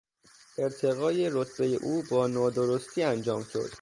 ارتقای 0.57 1.29
رتبهی 1.31 1.75
او 1.75 2.03
با 2.11 2.27
نادرستی 2.27 3.03
انجام 3.03 3.43
شد. 3.43 3.69